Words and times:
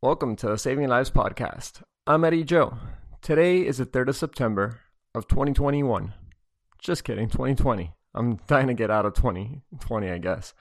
Welcome 0.00 0.36
to 0.36 0.46
the 0.46 0.58
Saving 0.58 0.86
Lives 0.86 1.10
podcast. 1.10 1.82
I'm 2.06 2.22
Eddie 2.22 2.44
Joe. 2.44 2.78
Today 3.20 3.66
is 3.66 3.78
the 3.78 3.84
3rd 3.84 4.10
of 4.10 4.16
September 4.16 4.78
of 5.12 5.26
2021. 5.26 6.14
Just 6.78 7.02
kidding, 7.02 7.28
2020. 7.28 7.92
I'm 8.14 8.36
dying 8.46 8.68
to 8.68 8.74
get 8.74 8.92
out 8.92 9.06
of 9.06 9.14
2020, 9.14 10.08
I 10.08 10.18
guess. 10.18 10.54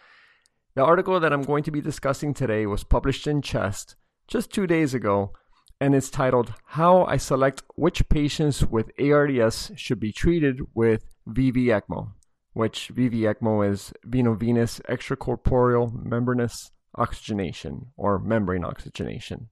The 0.73 0.83
article 0.83 1.19
that 1.19 1.31
I'm 1.31 1.43
going 1.43 1.61
to 1.65 1.71
be 1.71 1.81
discussing 1.81 2.33
today 2.33 2.65
was 2.65 2.83
published 2.83 3.27
in 3.27 3.43
Chest 3.43 3.95
just 4.27 4.51
two 4.51 4.65
days 4.65 4.95
ago, 4.95 5.33
and 5.79 5.93
it's 5.93 6.09
titled 6.09 6.55
How 6.65 7.05
I 7.05 7.17
Select 7.17 7.61
Which 7.75 8.09
Patients 8.09 8.65
with 8.65 8.89
ARDS 8.99 9.71
Should 9.75 9.99
Be 9.99 10.11
Treated 10.11 10.61
with 10.73 11.13
VV 11.29 11.65
ECMO, 11.67 12.13
which 12.53 12.89
VV 12.91 13.31
ECMO 13.31 13.69
is 13.69 13.93
veno-venous 14.03 14.79
extracorporeal 14.89 15.93
membranous 15.93 16.71
oxygenation 16.97 17.87
or 17.95 18.19
membrane 18.19 18.65
oxygenation. 18.65 19.49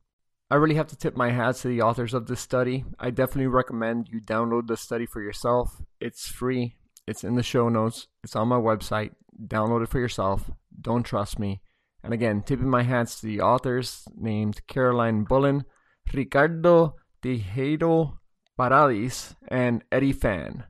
I 0.49 0.55
really 0.55 0.75
have 0.75 0.87
to 0.87 0.95
tip 0.95 1.15
my 1.15 1.31
hat 1.31 1.55
to 1.57 1.67
the 1.67 1.81
authors 1.81 2.13
of 2.13 2.27
this 2.27 2.39
study. 2.39 2.85
I 2.99 3.09
definitely 3.09 3.47
recommend 3.47 4.09
you 4.11 4.21
download 4.21 4.67
the 4.67 4.77
study 4.77 5.05
for 5.05 5.21
yourself. 5.21 5.81
It's 5.99 6.27
free, 6.27 6.75
it's 7.07 7.23
in 7.23 7.35
the 7.35 7.43
show 7.43 7.67
notes, 7.67 8.07
it's 8.23 8.35
on 8.35 8.47
my 8.47 8.57
website. 8.57 9.11
Download 9.47 9.83
it 9.83 9.89
for 9.89 9.99
yourself. 9.99 10.51
Don't 10.79 11.03
trust 11.03 11.39
me. 11.39 11.61
And 12.03 12.13
again, 12.13 12.43
tipping 12.43 12.69
my 12.69 12.83
hats 12.83 13.19
to 13.19 13.25
the 13.25 13.41
authors 13.41 14.03
named 14.15 14.65
Caroline 14.67 15.23
Bullen, 15.23 15.65
Ricardo 16.13 16.95
Tejero 17.23 18.19
Paradis, 18.55 19.35
and 19.47 19.83
Eddy 19.91 20.13
Fan. 20.13 20.65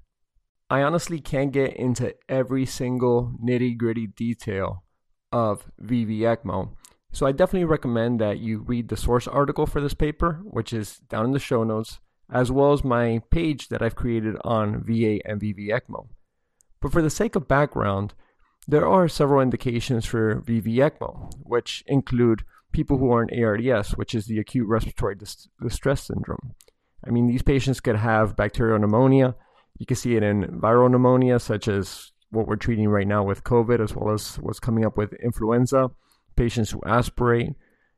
I 0.69 0.81
honestly 0.81 1.19
can't 1.19 1.51
get 1.51 1.75
into 1.75 2.15
every 2.29 2.65
single 2.65 3.35
nitty 3.43 3.77
gritty 3.77 4.07
detail 4.07 4.84
of 5.35 5.69
VV 5.83 6.19
ECMO. 6.19 6.69
So 7.11 7.25
I 7.25 7.33
definitely 7.33 7.65
recommend 7.65 8.21
that 8.21 8.39
you 8.39 8.59
read 8.59 8.87
the 8.87 8.95
source 8.95 9.27
article 9.27 9.65
for 9.65 9.81
this 9.81 9.93
paper, 9.93 10.39
which 10.45 10.71
is 10.71 10.99
down 11.09 11.25
in 11.25 11.31
the 11.33 11.39
show 11.39 11.65
notes, 11.65 11.99
as 12.31 12.53
well 12.53 12.71
as 12.71 12.85
my 12.85 13.21
page 13.31 13.67
that 13.67 13.81
I've 13.81 13.97
created 13.97 14.37
on 14.45 14.81
VA 14.85 15.19
and 15.27 15.41
VV 15.41 15.67
ECMO. 15.69 16.07
But 16.81 16.93
for 16.93 17.01
the 17.01 17.09
sake 17.09 17.35
of 17.35 17.49
background, 17.49 18.13
there 18.65 18.87
are 18.87 19.09
several 19.09 19.41
indications 19.41 20.05
for 20.05 20.41
VV 20.41 20.77
ECMO, 20.77 21.33
which 21.43 21.83
include 21.85 22.43
people 22.71 22.97
who 22.97 23.11
are 23.11 23.23
in 23.23 23.43
ARDS, 23.43 23.97
which 23.97 24.15
is 24.15 24.27
the 24.27 24.39
acute 24.39 24.69
respiratory 24.69 25.15
dis- 25.15 25.49
distress 25.61 26.03
syndrome. 26.03 26.55
I 27.05 27.09
mean, 27.09 27.27
these 27.27 27.43
patients 27.43 27.81
could 27.81 27.97
have 27.97 28.37
bacterial 28.37 28.79
pneumonia. 28.79 29.35
You 29.77 29.85
can 29.85 29.97
see 29.97 30.15
it 30.15 30.23
in 30.23 30.61
viral 30.61 30.89
pneumonia, 30.89 31.39
such 31.39 31.67
as 31.67 32.13
what 32.35 32.47
we're 32.47 32.55
treating 32.55 32.89
right 32.89 33.07
now 33.07 33.23
with 33.23 33.43
COVID, 33.43 33.79
as 33.79 33.95
well 33.95 34.13
as 34.13 34.35
what's 34.35 34.59
coming 34.59 34.85
up 34.85 34.97
with 34.97 35.13
influenza, 35.13 35.91
patients 36.35 36.71
who 36.71 36.81
aspirate. 36.85 37.53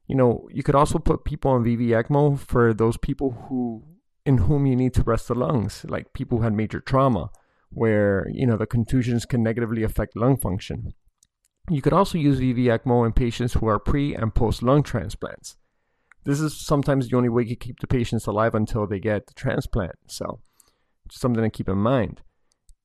You 0.08 0.16
know, 0.16 0.48
you 0.52 0.64
could 0.64 0.76
also 0.76 1.00
put 1.00 1.26
people 1.26 1.52
on 1.52 1.64
VV 1.64 1.90
ECMO 1.90 2.40
for 2.40 2.74
those 2.74 2.98
people 2.98 3.48
who, 3.50 3.84
in 4.26 4.38
whom 4.40 4.66
you 4.66 4.76
need 4.76 4.94
to 4.94 5.04
rest 5.04 5.28
the 5.28 5.36
lungs, 5.36 5.86
like 5.90 6.14
people 6.14 6.38
who 6.38 6.44
had 6.46 6.54
major 6.54 6.80
trauma, 6.80 7.30
where, 7.70 8.28
you 8.32 8.48
know, 8.48 8.56
the 8.56 8.66
contusions 8.66 9.26
can 9.26 9.44
negatively 9.44 9.84
affect 9.84 10.16
lung 10.16 10.38
function. 10.38 10.94
You 11.70 11.82
could 11.82 11.94
also 11.94 12.18
use 12.18 12.40
VV 12.40 12.66
ECMO 12.66 13.06
in 13.06 13.12
patients 13.12 13.56
who 13.56 13.68
are 13.68 13.80
pre 13.80 14.16
and 14.16 14.34
post 14.34 14.64
lung 14.64 14.84
transplants. 14.84 15.58
This 16.24 16.40
is 16.40 16.58
sometimes 16.58 17.10
the 17.10 17.18
only 17.18 17.30
way 17.30 17.44
you 17.44 17.56
keep 17.56 17.80
the 17.80 17.88
patients 17.88 18.28
alive 18.28 18.56
until 18.56 18.88
they 18.88 19.00
get 19.00 19.28
the 19.28 19.34
transplant. 19.34 19.96
So, 20.08 20.42
something 21.10 21.44
to 21.44 21.50
keep 21.50 21.68
in 21.68 21.78
mind. 21.78 22.22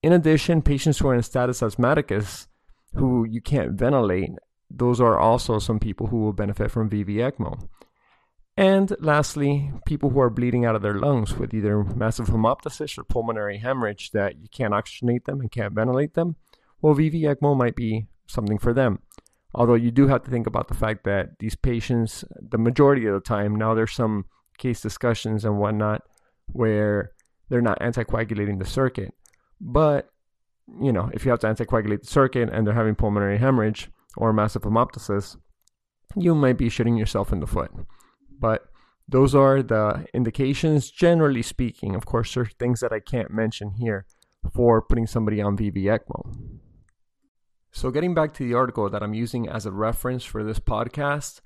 In 0.02 0.12
addition, 0.12 0.62
patients 0.62 0.98
who 0.98 1.08
are 1.08 1.14
in 1.14 1.22
status 1.22 1.62
asthmaticus, 1.62 2.48
who 2.94 3.24
you 3.24 3.40
can't 3.40 3.72
ventilate, 3.72 4.30
those 4.68 5.00
are 5.00 5.18
also 5.18 5.58
some 5.58 5.78
people 5.78 6.08
who 6.08 6.18
will 6.18 6.32
benefit 6.32 6.70
from 6.70 6.90
VV 6.90 7.16
ECMO. 7.16 7.68
And 8.56 8.94
lastly, 9.00 9.72
people 9.86 10.10
who 10.10 10.20
are 10.20 10.28
bleeding 10.28 10.64
out 10.64 10.76
of 10.76 10.82
their 10.82 10.98
lungs 10.98 11.38
with 11.38 11.54
either 11.54 11.84
massive 11.84 12.26
hemoptysis 12.26 12.98
or 12.98 13.04
pulmonary 13.04 13.58
hemorrhage 13.58 14.10
that 14.10 14.42
you 14.42 14.48
can't 14.50 14.74
oxygenate 14.74 15.24
them 15.24 15.40
and 15.40 15.50
can't 15.50 15.72
ventilate 15.72 16.14
them, 16.14 16.36
well, 16.82 16.94
VV 16.94 17.22
ECMO 17.22 17.56
might 17.56 17.76
be 17.76 18.08
something 18.26 18.58
for 18.58 18.74
them. 18.74 18.98
Although 19.54 19.74
you 19.74 19.90
do 19.90 20.08
have 20.08 20.22
to 20.24 20.30
think 20.30 20.46
about 20.46 20.68
the 20.68 20.74
fact 20.74 21.04
that 21.04 21.38
these 21.38 21.54
patients, 21.54 22.24
the 22.40 22.58
majority 22.58 23.06
of 23.06 23.14
the 23.14 23.20
time, 23.20 23.56
now 23.56 23.74
there's 23.74 23.92
some 23.92 24.26
case 24.58 24.80
discussions 24.80 25.44
and 25.44 25.58
whatnot 25.58 26.02
where 26.46 27.12
they're 27.48 27.60
not 27.60 27.80
anticoagulating 27.80 28.58
the 28.58 28.64
circuit. 28.66 29.14
But, 29.62 30.10
you 30.80 30.92
know, 30.92 31.08
if 31.14 31.24
you 31.24 31.30
have 31.30 31.40
to 31.40 31.46
anticoagulate 31.46 32.00
the 32.00 32.06
circuit 32.06 32.50
and 32.52 32.66
they're 32.66 32.74
having 32.74 32.96
pulmonary 32.96 33.38
hemorrhage 33.38 33.88
or 34.16 34.32
massive 34.32 34.62
hemoptysis, 34.62 35.36
you 36.16 36.34
might 36.34 36.58
be 36.58 36.68
shooting 36.68 36.96
yourself 36.96 37.32
in 37.32 37.38
the 37.38 37.46
foot. 37.46 37.70
But 38.38 38.66
those 39.08 39.34
are 39.34 39.62
the 39.62 40.04
indications, 40.12 40.90
generally 40.90 41.42
speaking. 41.42 41.94
Of 41.94 42.06
course, 42.06 42.34
there 42.34 42.42
are 42.42 42.50
things 42.58 42.80
that 42.80 42.92
I 42.92 42.98
can't 42.98 43.30
mention 43.30 43.72
here 43.78 44.04
for 44.52 44.82
putting 44.82 45.06
somebody 45.06 45.40
on 45.40 45.56
VV 45.56 45.84
ECMO. 45.84 46.58
So, 47.70 47.90
getting 47.90 48.14
back 48.14 48.34
to 48.34 48.46
the 48.46 48.54
article 48.54 48.90
that 48.90 49.02
I'm 49.02 49.14
using 49.14 49.48
as 49.48 49.64
a 49.64 49.70
reference 49.70 50.24
for 50.24 50.44
this 50.44 50.58
podcast, 50.58 51.40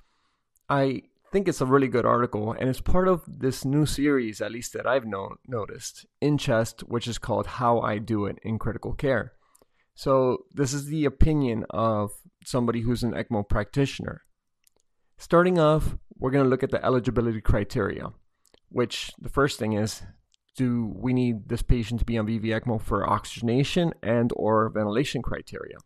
I 0.68 1.02
think 1.32 1.48
it's 1.48 1.60
a 1.60 1.66
really 1.66 1.88
good 1.88 2.06
article, 2.06 2.52
and 2.52 2.68
it's 2.68 2.80
part 2.80 3.08
of 3.08 3.22
this 3.26 3.64
new 3.64 3.86
series, 3.86 4.40
at 4.40 4.52
least 4.52 4.72
that 4.72 4.86
I've 4.86 5.04
no- 5.04 5.36
noticed, 5.46 6.06
in 6.20 6.38
Chest, 6.38 6.80
which 6.80 7.06
is 7.06 7.18
called 7.18 7.46
How 7.46 7.80
I 7.80 7.98
Do 7.98 8.26
It 8.26 8.38
in 8.42 8.58
Critical 8.58 8.94
Care. 8.94 9.32
So, 9.94 10.44
this 10.52 10.72
is 10.72 10.86
the 10.86 11.04
opinion 11.04 11.64
of 11.70 12.12
somebody 12.44 12.82
who's 12.82 13.02
an 13.02 13.12
ECMO 13.12 13.48
practitioner. 13.48 14.22
Starting 15.18 15.58
off, 15.58 15.96
we're 16.18 16.30
going 16.30 16.44
to 16.44 16.50
look 16.50 16.62
at 16.62 16.70
the 16.70 16.84
eligibility 16.84 17.40
criteria, 17.40 18.12
which 18.68 19.12
the 19.18 19.30
first 19.30 19.58
thing 19.58 19.72
is 19.72 20.02
do 20.56 20.92
we 20.96 21.12
need 21.12 21.48
this 21.48 21.62
patient 21.62 22.00
to 22.00 22.06
be 22.06 22.16
on 22.16 22.26
VV 22.26 22.44
ECMO 22.46 22.80
for 22.80 23.08
oxygenation 23.08 23.92
and 24.02 24.32
or 24.34 24.70
ventilation 24.70 25.22
criteria? 25.22 25.76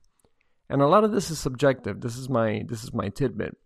And 0.68 0.80
a 0.80 0.86
lot 0.86 1.02
of 1.02 1.10
this 1.10 1.30
is 1.30 1.38
subjective. 1.40 2.00
This 2.00 2.16
is 2.16 2.28
my 2.28 2.64
this 2.68 2.84
is 2.84 2.94
my 2.94 3.08
tidbit. 3.08 3.56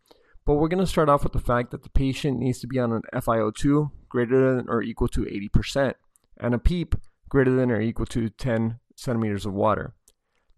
But 0.47 0.55
we're 0.55 0.69
going 0.69 0.85
to 0.85 0.87
start 0.87 1.09
off 1.09 1.25
with 1.25 1.33
the 1.33 1.39
fact 1.39 1.71
that 1.71 1.83
the 1.83 1.91
patient 1.91 2.39
needs 2.39 2.61
to 2.61 2.67
be 2.67 2.79
on 2.79 2.93
an 2.93 3.03
FiO2 3.15 3.91
greater 4.11 4.57
than 4.57 4.69
or 4.69 4.83
equal 4.83 5.09
to 5.09 5.23
80% 5.23 5.95
and 6.39 6.55
a 6.55 6.59
PEEP 6.59 6.97
greater 7.31 7.55
than 7.55 7.71
or 7.71 7.81
equal 7.81 8.07
to 8.07 8.29
10 8.29 8.79
centimeters 8.95 9.47
of 9.47 9.55
water. 9.55 9.95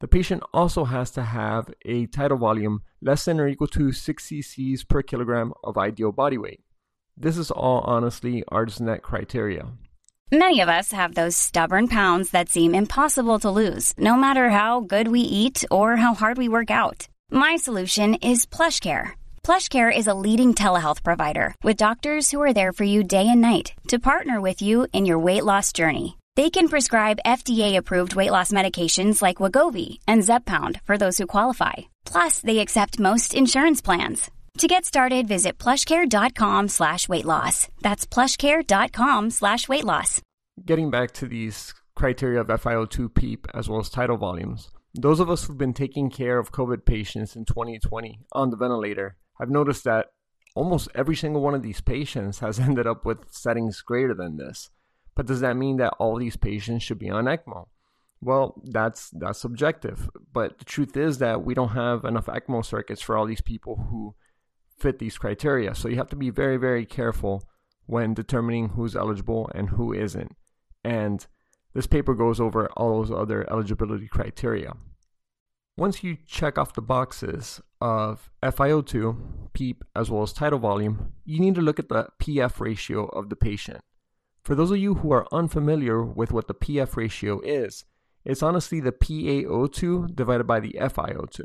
The 0.01 0.09
patient 0.09 0.43
also 0.53 0.85
has 0.85 1.11
to 1.13 1.23
have 1.23 1.71
a 1.85 2.07
tidal 2.07 2.37
volume 2.37 2.83
less 3.01 3.25
than 3.25 3.41
or 3.41 3.49
equal 3.49 3.69
to 3.69 3.93
6 3.93 4.27
cc's 4.27 4.85
per 4.85 5.03
kilogram 5.03 5.53
of 5.63 5.79
ideal 5.79 6.13
body 6.13 6.37
weight. 6.37 6.61
This 7.17 7.39
is 7.39 7.51
all 7.51 7.81
honestly 7.81 8.43
ARDSNet 8.51 9.03
criteria. 9.03 9.69
Many 10.33 10.61
of 10.61 10.69
us 10.69 10.91
have 10.91 11.15
those 11.15 11.37
stubborn 11.37 11.87
pounds 11.87 12.31
that 12.31 12.49
seem 12.49 12.75
impossible 12.75 13.39
to 13.39 13.51
lose, 13.51 13.95
no 13.97 14.17
matter 14.17 14.51
how 14.51 14.81
good 14.81 15.09
we 15.09 15.21
eat 15.21 15.65
or 15.71 15.97
how 15.97 16.13
hard 16.15 16.37
we 16.37 16.49
work 16.49 16.71
out. 16.71 17.07
My 17.31 17.57
solution 17.57 18.15
is 18.17 18.45
PlushCare. 18.45 19.13
PlushCare 19.47 19.97
is 19.97 20.09
a 20.09 20.21
leading 20.27 20.55
telehealth 20.55 21.05
provider 21.05 21.55
with 21.63 21.77
doctors 21.77 22.33
who 22.33 22.43
are 22.43 22.53
there 22.53 22.73
for 22.73 22.83
you 22.83 23.05
day 23.05 23.29
and 23.29 23.41
night 23.41 23.75
to 23.87 24.01
partner 24.01 24.41
with 24.41 24.61
you 24.61 24.89
in 24.93 25.07
your 25.07 25.21
weight 25.21 25.45
loss 25.45 25.73
journey. 25.73 26.19
They 26.35 26.51
can 26.51 26.67
prescribe 26.67 27.23
FDA-approved 27.25 28.17
weight 28.17 28.33
loss 28.33 28.51
medications 28.51 29.23
like 29.23 29.37
Wegovy 29.37 29.99
and 30.09 30.25
Zepbound 30.25 30.81
for 30.83 30.99
those 30.99 31.17
who 31.17 31.29
qualify. 31.29 31.75
Plus, 32.05 32.41
they 32.41 32.59
accept 32.59 32.99
most 32.99 33.35
insurance 33.35 33.81
plans. 33.81 34.33
To 34.59 34.67
get 34.67 34.85
started, 34.85 35.29
visit 35.29 35.59
plushcare.com 35.59 36.67
slash 36.67 37.09
weight 37.09 37.25
loss. 37.25 37.69
That's 37.83 38.05
plushcare.com 38.05 39.31
slash 39.31 39.69
weight 39.69 39.85
loss. 39.85 40.21
Getting 40.65 40.91
back 40.91 41.13
to 41.13 41.29
these 41.29 41.73
criteria 41.95 42.41
of 42.41 42.49
FiO2 42.49 43.15
PEEP 43.15 43.47
as 43.55 43.69
well 43.69 43.79
as 43.79 43.91
tidal 43.91 44.17
volumes, 44.17 44.73
those 44.93 45.21
of 45.21 45.31
us 45.31 45.45
who've 45.45 45.57
been 45.57 45.73
taking 45.73 46.11
care 46.11 46.41
of 46.41 46.51
COVID 46.51 46.85
patients 46.85 47.37
in 47.37 47.45
2020 47.45 48.19
on 48.33 48.51
the 48.51 48.57
ventilator 48.57 49.15
have 49.39 49.51
noticed 49.51 49.85
that 49.85 50.13
almost 50.55 50.89
every 50.95 51.17
single 51.17 51.43
one 51.43 51.55
of 51.55 51.63
these 51.63 51.81
patients 51.81 52.41
has 52.41 52.59
ended 52.69 52.87
up 52.87 53.05
with 53.05 53.33
settings 53.33 53.81
greater 53.83 54.15
than 54.15 54.37
this. 54.37 54.71
But 55.15 55.27
does 55.27 55.41
that 55.41 55.57
mean 55.57 55.79
that 55.79 55.95
all 55.99 56.17
these 56.17 56.37
patients 56.37 56.83
should 56.83 56.99
be 56.99 57.11
on 57.11 57.25
ECMO? 57.25 57.69
Well, 58.21 58.61
that's 58.65 59.11
that's 59.11 59.39
subjective. 59.39 60.11
But 60.33 60.59
the 60.59 60.65
truth 60.65 60.97
is 60.97 61.19
that 61.19 61.45
we 61.45 61.55
don't 61.55 61.71
have 61.71 62.05
enough 62.05 62.27
ECMO 62.27 62.65
circuits 62.65 63.03
for 63.03 63.17
all 63.17 63.27
these 63.27 63.41
people 63.41 63.87
who 63.91 64.15
fit 64.79 64.99
these 64.99 65.19
criteria. 65.19 65.75
So 65.75 65.89
you 65.89 65.97
have 65.97 66.11
to 66.11 66.17
be 66.17 66.31
very, 66.31 66.57
very 66.57 66.85
careful 66.85 67.45
when 67.87 68.15
determining 68.15 68.71
who's 68.71 68.97
eligible 68.97 69.51
and 69.55 69.71
who 69.71 69.93
isn't. 69.93 70.35
And 70.85 71.27
this 71.73 71.87
paper 71.87 72.15
goes 72.15 72.41
over 72.41 72.69
all 72.77 72.99
those 73.03 73.11
other 73.11 73.49
eligibility 73.51 74.09
criteria. 74.09 74.75
Once 75.77 76.03
you 76.03 76.17
check 76.27 76.59
off 76.59 76.75
the 76.75 76.83
boxes 76.83 77.61
of 77.81 78.31
FiO2, 78.43 79.53
PEEP, 79.53 79.85
as 79.95 80.11
well 80.11 80.23
as 80.23 80.33
tidal 80.33 80.59
volume, 80.59 81.13
you 81.25 81.41
need 81.41 81.55
to 81.55 81.61
look 81.61 81.79
at 81.79 81.89
the 81.89 82.09
PF 82.21 82.61
ratio 82.61 83.07
of 83.07 83.29
the 83.29 83.37
patient. 83.37 83.81
For 84.43 84.55
those 84.55 84.71
of 84.71 84.79
you 84.79 84.95
who 84.97 85.13
are 85.13 85.27
unfamiliar 85.33 86.05
with 86.05 86.33
what 86.33 86.47
the 86.47 86.55
PF 86.55 86.97
ratio 86.97 87.41
is, 87.41 87.85
it's 88.25 88.43
honestly 88.43 88.81
the 88.81 88.93
PaO2 88.93 90.15
divided 90.15 90.47
by 90.47 90.61
the 90.61 90.77
FiO2. 90.81 91.45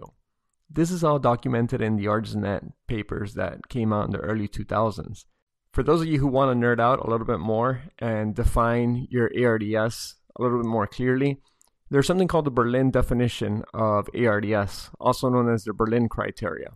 This 0.69 0.89
is 0.89 1.03
all 1.03 1.19
documented 1.19 1.81
in 1.81 1.97
the 1.97 2.05
ARDSNet 2.05 2.71
papers 2.87 3.33
that 3.33 3.67
came 3.67 3.91
out 3.91 4.05
in 4.05 4.11
the 4.11 4.19
early 4.19 4.47
2000s. 4.47 5.25
For 5.73 5.83
those 5.83 6.01
of 6.01 6.07
you 6.07 6.19
who 6.19 6.27
want 6.27 6.51
to 6.51 6.67
nerd 6.67 6.79
out 6.79 7.05
a 7.05 7.09
little 7.09 7.25
bit 7.25 7.39
more 7.39 7.83
and 7.99 8.35
define 8.35 9.07
your 9.09 9.29
ARDS 9.35 10.15
a 10.37 10.41
little 10.41 10.59
bit 10.59 10.67
more 10.67 10.87
clearly, 10.87 11.41
there's 11.91 12.07
something 12.07 12.27
called 12.27 12.45
the 12.45 12.51
Berlin 12.51 12.89
definition 12.89 13.63
of 13.73 14.09
ARDS, 14.15 14.89
also 14.99 15.29
known 15.29 15.53
as 15.53 15.65
the 15.65 15.73
Berlin 15.73 16.07
criteria. 16.07 16.71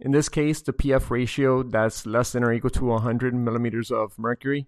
In 0.00 0.10
this 0.10 0.28
case, 0.28 0.60
the 0.60 0.72
PF 0.72 1.10
ratio 1.10 1.62
that's 1.62 2.04
less 2.06 2.32
than 2.32 2.42
or 2.42 2.52
equal 2.52 2.70
to 2.70 2.84
100 2.84 3.34
millimeters 3.34 3.92
of 3.92 4.18
mercury 4.18 4.66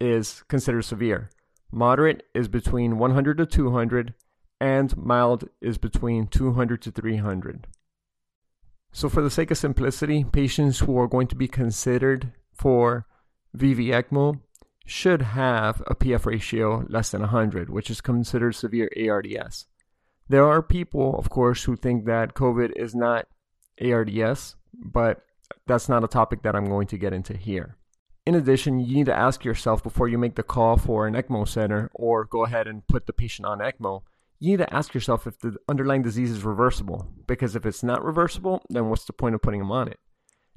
is 0.00 0.42
considered 0.48 0.82
severe. 0.82 1.30
Moderate 1.70 2.22
is 2.34 2.48
between 2.48 2.96
100 2.96 3.36
to 3.38 3.46
200, 3.46 4.14
and 4.58 4.96
mild 4.96 5.48
is 5.60 5.76
between 5.76 6.26
200 6.26 6.80
to 6.82 6.90
300. 6.90 7.66
So, 8.90 9.08
for 9.10 9.22
the 9.22 9.30
sake 9.30 9.50
of 9.50 9.58
simplicity, 9.58 10.24
patients 10.24 10.80
who 10.80 10.98
are 10.98 11.06
going 11.06 11.28
to 11.28 11.36
be 11.36 11.46
considered 11.46 12.32
for 12.52 13.06
VV 13.56 13.88
ECMO 13.88 14.40
should 14.86 15.22
have 15.22 15.82
a 15.86 15.94
PF 15.94 16.26
ratio 16.26 16.84
less 16.88 17.10
than 17.10 17.20
100, 17.20 17.70
which 17.70 17.90
is 17.90 18.00
considered 18.00 18.54
severe 18.54 18.90
ARDS. 18.96 19.66
There 20.28 20.46
are 20.46 20.62
people, 20.62 21.16
of 21.18 21.30
course, 21.30 21.64
who 21.64 21.76
think 21.76 22.06
that 22.06 22.34
COVID 22.34 22.72
is 22.76 22.94
not 22.94 23.26
ARDS, 23.80 24.56
but 24.74 25.22
that's 25.66 25.88
not 25.88 26.04
a 26.04 26.08
topic 26.08 26.42
that 26.42 26.54
I'm 26.54 26.68
going 26.68 26.86
to 26.88 26.98
get 26.98 27.12
into 27.12 27.36
here. 27.36 27.76
In 28.26 28.34
addition, 28.34 28.80
you 28.80 28.94
need 28.94 29.06
to 29.06 29.16
ask 29.16 29.44
yourself 29.44 29.82
before 29.82 30.08
you 30.08 30.18
make 30.18 30.36
the 30.36 30.42
call 30.42 30.76
for 30.76 31.06
an 31.06 31.14
ECMO 31.14 31.48
center 31.48 31.90
or 31.94 32.24
go 32.24 32.44
ahead 32.44 32.66
and 32.68 32.86
put 32.86 33.06
the 33.06 33.12
patient 33.12 33.46
on 33.46 33.58
ECMO, 33.58 34.02
you 34.38 34.50
need 34.50 34.64
to 34.64 34.74
ask 34.74 34.94
yourself 34.94 35.26
if 35.26 35.38
the 35.40 35.56
underlying 35.68 36.02
disease 36.02 36.30
is 36.30 36.44
reversible. 36.44 37.08
Because 37.26 37.56
if 37.56 37.66
it's 37.66 37.82
not 37.82 38.04
reversible, 38.04 38.62
then 38.70 38.88
what's 38.88 39.04
the 39.04 39.12
point 39.12 39.34
of 39.34 39.42
putting 39.42 39.60
them 39.60 39.72
on 39.72 39.88
it? 39.88 39.98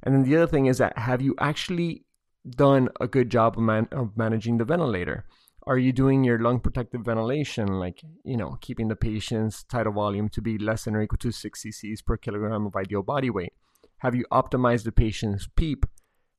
And 0.03 0.13
then 0.13 0.23
the 0.23 0.35
other 0.35 0.47
thing 0.47 0.67
is 0.67 0.77
that 0.77 0.97
have 0.97 1.21
you 1.21 1.35
actually 1.39 2.05
done 2.49 2.89
a 2.99 3.07
good 3.07 3.29
job 3.29 3.57
of, 3.57 3.63
man- 3.63 3.87
of 3.91 4.17
managing 4.17 4.57
the 4.57 4.65
ventilator? 4.65 5.25
Are 5.65 5.77
you 5.77 5.93
doing 5.93 6.23
your 6.23 6.39
lung 6.39 6.59
protective 6.59 7.01
ventilation, 7.01 7.67
like, 7.67 8.03
you 8.25 8.35
know, 8.35 8.57
keeping 8.59 8.89
the 8.89 8.97
patient's 8.97 9.63
tidal 9.63 9.93
volume 9.93 10.27
to 10.29 10.41
be 10.41 10.57
less 10.57 10.83
than 10.83 10.95
or 10.95 11.01
equal 11.01 11.17
to 11.19 11.31
6 11.31 11.63
cc's 11.63 12.01
per 12.01 12.17
kilogram 12.17 12.65
of 12.65 12.75
ideal 12.75 13.01
body 13.01 13.29
weight? 13.29 13.53
Have 13.99 14.15
you 14.15 14.25
optimized 14.31 14.83
the 14.83 14.91
patient's 14.91 15.47
PEEP? 15.55 15.85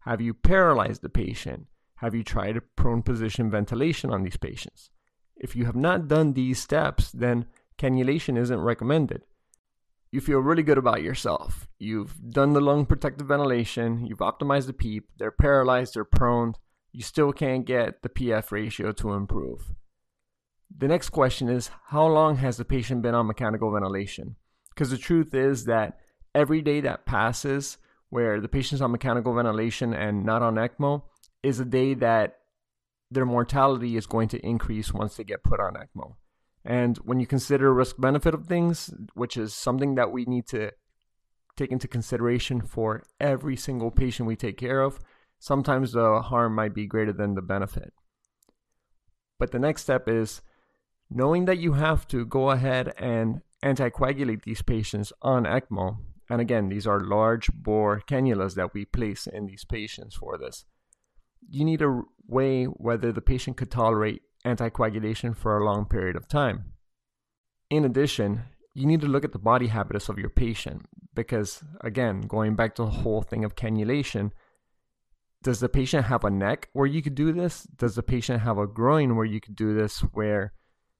Have 0.00 0.20
you 0.20 0.34
paralyzed 0.34 1.00
the 1.00 1.08
patient? 1.08 1.68
Have 1.96 2.14
you 2.14 2.22
tried 2.22 2.60
prone 2.76 3.02
position 3.02 3.50
ventilation 3.50 4.10
on 4.10 4.22
these 4.22 4.36
patients? 4.36 4.90
If 5.36 5.56
you 5.56 5.64
have 5.64 5.76
not 5.76 6.06
done 6.06 6.34
these 6.34 6.58
steps, 6.58 7.10
then 7.10 7.46
cannulation 7.78 8.36
isn't 8.36 8.60
recommended. 8.60 9.22
You 10.14 10.20
feel 10.20 10.38
really 10.38 10.62
good 10.62 10.78
about 10.78 11.02
yourself. 11.02 11.66
You've 11.76 12.14
done 12.30 12.52
the 12.52 12.60
lung 12.60 12.86
protective 12.86 13.26
ventilation, 13.26 14.06
you've 14.06 14.20
optimized 14.20 14.66
the 14.68 14.72
PEEP, 14.72 15.08
they're 15.18 15.32
paralyzed, 15.32 15.94
they're 15.94 16.04
prone, 16.04 16.54
you 16.92 17.02
still 17.02 17.32
can't 17.32 17.66
get 17.66 18.02
the 18.02 18.08
PF 18.08 18.52
ratio 18.52 18.92
to 18.92 19.14
improve. 19.14 19.72
The 20.70 20.86
next 20.86 21.10
question 21.10 21.48
is 21.48 21.72
how 21.86 22.06
long 22.06 22.36
has 22.36 22.58
the 22.58 22.64
patient 22.64 23.02
been 23.02 23.16
on 23.16 23.26
mechanical 23.26 23.72
ventilation? 23.72 24.36
Because 24.68 24.90
the 24.90 24.98
truth 24.98 25.34
is 25.34 25.64
that 25.64 25.98
every 26.32 26.62
day 26.62 26.80
that 26.82 27.06
passes 27.06 27.78
where 28.08 28.40
the 28.40 28.46
patient's 28.46 28.82
on 28.82 28.92
mechanical 28.92 29.34
ventilation 29.34 29.92
and 29.92 30.24
not 30.24 30.42
on 30.42 30.54
ECMO 30.54 31.02
is 31.42 31.58
a 31.58 31.64
day 31.64 31.92
that 31.94 32.36
their 33.10 33.26
mortality 33.26 33.96
is 33.96 34.06
going 34.06 34.28
to 34.28 34.46
increase 34.46 34.94
once 34.94 35.16
they 35.16 35.24
get 35.24 35.42
put 35.42 35.58
on 35.58 35.74
ECMO. 35.74 36.14
And 36.64 36.96
when 36.98 37.20
you 37.20 37.26
consider 37.26 37.72
risk 37.72 37.96
benefit 37.98 38.34
of 38.34 38.46
things, 38.46 38.92
which 39.14 39.36
is 39.36 39.52
something 39.52 39.96
that 39.96 40.12
we 40.12 40.24
need 40.24 40.46
to 40.48 40.70
take 41.56 41.70
into 41.70 41.86
consideration 41.86 42.62
for 42.62 43.04
every 43.20 43.56
single 43.56 43.90
patient 43.90 44.26
we 44.26 44.36
take 44.36 44.56
care 44.56 44.80
of, 44.80 44.98
sometimes 45.38 45.92
the 45.92 46.22
harm 46.22 46.54
might 46.54 46.74
be 46.74 46.86
greater 46.86 47.12
than 47.12 47.34
the 47.34 47.42
benefit. 47.42 47.92
But 49.38 49.52
the 49.52 49.58
next 49.58 49.82
step 49.82 50.08
is 50.08 50.40
knowing 51.10 51.44
that 51.44 51.58
you 51.58 51.74
have 51.74 52.08
to 52.08 52.24
go 52.24 52.50
ahead 52.50 52.94
and 52.96 53.42
anticoagulate 53.62 54.44
these 54.44 54.62
patients 54.62 55.12
on 55.20 55.44
ECMO 55.44 55.98
and 56.30 56.40
again, 56.40 56.68
these 56.68 56.86
are 56.86 57.00
large 57.00 57.52
bore 57.52 58.02
cannulas 58.06 58.54
that 58.54 58.72
we 58.72 58.84
place 58.84 59.26
in 59.26 59.46
these 59.46 59.64
patients 59.64 60.14
for 60.14 60.38
this. 60.38 60.64
You 61.48 61.64
need 61.64 61.80
to 61.80 62.08
weigh 62.26 62.64
whether 62.64 63.12
the 63.12 63.20
patient 63.20 63.56
could 63.56 63.70
tolerate 63.70 64.22
anticoagulation 64.44 65.36
for 65.36 65.56
a 65.56 65.64
long 65.64 65.86
period 65.86 66.16
of 66.16 66.28
time. 66.28 66.72
In 67.70 67.84
addition, 67.84 68.42
you 68.74 68.86
need 68.86 69.00
to 69.00 69.06
look 69.06 69.24
at 69.24 69.32
the 69.32 69.38
body 69.38 69.68
habitus 69.68 70.08
of 70.08 70.18
your 70.18 70.30
patient 70.30 70.86
because, 71.14 71.62
again, 71.80 72.22
going 72.22 72.56
back 72.56 72.74
to 72.74 72.84
the 72.84 72.90
whole 72.90 73.22
thing 73.22 73.44
of 73.44 73.56
cannulation, 73.56 74.32
does 75.42 75.60
the 75.60 75.68
patient 75.68 76.06
have 76.06 76.24
a 76.24 76.30
neck 76.30 76.68
where 76.72 76.86
you 76.86 77.02
could 77.02 77.14
do 77.14 77.32
this? 77.32 77.64
Does 77.64 77.94
the 77.94 78.02
patient 78.02 78.40
have 78.40 78.58
a 78.58 78.66
groin 78.66 79.14
where 79.14 79.26
you 79.26 79.40
could 79.40 79.54
do 79.54 79.74
this? 79.74 80.00
Where, 80.00 80.52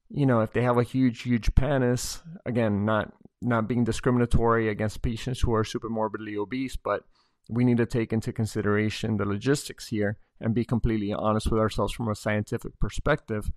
you 0.08 0.26
know, 0.26 0.40
if 0.40 0.52
they 0.52 0.62
have 0.62 0.78
a 0.78 0.82
huge, 0.82 1.22
huge 1.22 1.54
pannus, 1.54 2.22
again, 2.46 2.84
not 2.84 3.12
not 3.42 3.68
being 3.68 3.84
discriminatory 3.84 4.68
against 4.68 5.02
patients 5.02 5.40
who 5.40 5.54
are 5.54 5.64
super 5.64 5.88
morbidly 5.88 6.36
obese, 6.36 6.76
but 6.76 7.04
we 7.48 7.64
need 7.64 7.76
to 7.76 7.86
take 7.86 8.12
into 8.12 8.32
consideration 8.32 9.16
the 9.16 9.24
logistics 9.24 9.88
here 9.88 10.18
and 10.40 10.54
be 10.54 10.64
completely 10.64 11.12
honest 11.12 11.50
with 11.50 11.60
ourselves 11.60 11.92
from 11.92 12.08
a 12.08 12.14
scientific 12.14 12.78
perspective. 12.80 13.50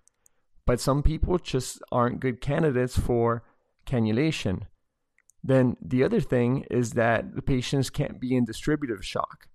But 0.66 0.80
some 0.80 1.02
people 1.02 1.38
just 1.38 1.82
aren't 1.92 2.20
good 2.20 2.42
candidates 2.42 3.00
for 3.00 3.44
cannulation. 3.86 4.64
Then 5.44 5.78
the 5.82 6.04
other 6.04 6.20
thing 6.20 6.66
is 6.70 6.92
that 6.92 7.36
the 7.36 7.42
patients 7.42 7.90
can't 7.90 8.20
be 8.20 8.36
in 8.36 8.44
distributive 8.44 9.06
shock, 9.06 9.48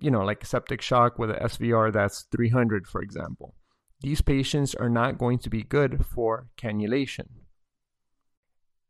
you 0.00 0.10
know, 0.10 0.24
like 0.24 0.44
septic 0.44 0.82
shock 0.82 1.18
with 1.18 1.30
an 1.30 1.36
SVR 1.36 1.92
that's 1.92 2.26
300, 2.32 2.88
for 2.88 3.00
example. 3.00 3.54
These 4.00 4.20
patients 4.20 4.74
are 4.74 4.88
not 4.88 5.18
going 5.18 5.38
to 5.40 5.50
be 5.50 5.62
good 5.62 6.04
for 6.04 6.48
cannulation. 6.56 7.28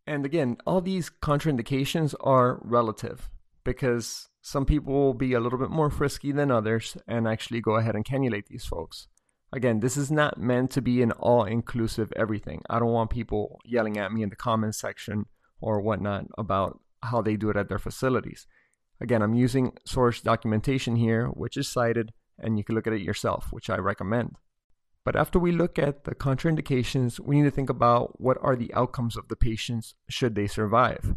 And 0.07 0.25
again, 0.25 0.57
all 0.67 0.81
these 0.81 1.11
contraindications 1.11 2.15
are 2.21 2.61
relative 2.63 3.29
because 3.69 4.31
some 4.41 4.65
people 4.65 4.95
will 4.95 5.13
be 5.13 5.35
a 5.35 5.41
little 5.41 5.59
bit 5.59 5.69
more 5.69 5.91
frisky 5.91 6.33
than 6.33 6.51
others 6.51 6.97
and 7.07 7.29
actually 7.29 7.61
go 7.61 7.77
ahead 7.77 7.95
and 7.95 8.05
cannulate 8.05 8.47
these 8.47 8.65
folks. 8.65 9.09
Again, 9.53 9.81
this 9.81 9.95
is 9.99 10.11
not 10.11 10.39
meant 10.39 10.71
to 10.71 10.81
be 10.81 11.03
an 11.03 11.13
all 11.13 11.45
inclusive 11.45 12.11
everything. 12.17 12.63
I 12.71 12.79
don't 12.79 12.93
want 12.93 13.11
people 13.11 13.61
yelling 13.67 13.99
at 13.99 14.11
me 14.11 14.23
in 14.23 14.31
the 14.31 14.37
comments 14.37 14.79
section 14.79 15.27
or 15.61 15.83
whatnot 15.83 16.29
about 16.39 16.81
how 17.03 17.21
they 17.21 17.37
do 17.37 17.51
it 17.51 17.59
at 17.59 17.69
their 17.69 17.79
facilities. 17.79 18.47
Again, 19.03 19.21
I'm 19.21 19.35
using 19.35 19.77
source 19.85 20.23
documentation 20.23 20.97
here, 20.97 21.27
which 21.27 21.59
is 21.59 21.69
cited, 21.69 22.13
and 22.39 22.57
you 22.57 22.65
can 22.65 22.75
look 22.75 22.87
at 22.87 22.95
it 22.95 23.03
yourself, 23.03 23.49
which 23.51 23.69
I 23.69 23.77
recommend. 23.77 24.37
But 25.05 25.15
after 25.15 25.39
we 25.39 25.53
look 25.53 25.79
at 25.79 26.05
the 26.05 26.15
contraindications, 26.15 27.21
we 27.21 27.37
need 27.37 27.49
to 27.51 27.55
think 27.55 27.69
about 27.69 28.19
what 28.19 28.39
are 28.41 28.57
the 28.57 28.73
outcomes 28.73 29.15
of 29.15 29.29
the 29.29 29.37
patients 29.37 29.95
should 30.09 30.35
they 30.35 30.47
survive. 30.47 31.17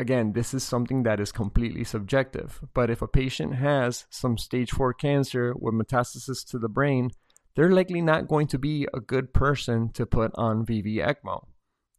Again, 0.00 0.32
this 0.32 0.54
is 0.54 0.62
something 0.64 1.02
that 1.02 1.20
is 1.20 1.30
completely 1.30 1.84
subjective, 1.84 2.62
but 2.72 2.88
if 2.88 3.02
a 3.02 3.06
patient 3.06 3.56
has 3.56 4.06
some 4.08 4.38
stage 4.38 4.70
4 4.70 4.94
cancer 4.94 5.52
with 5.54 5.74
metastasis 5.74 6.42
to 6.46 6.58
the 6.58 6.70
brain, 6.70 7.10
they're 7.54 7.70
likely 7.70 8.00
not 8.00 8.26
going 8.26 8.46
to 8.46 8.58
be 8.58 8.88
a 8.94 9.00
good 9.00 9.34
person 9.34 9.90
to 9.92 10.06
put 10.06 10.30
on 10.36 10.64
VV 10.64 11.06
ECMO. 11.06 11.44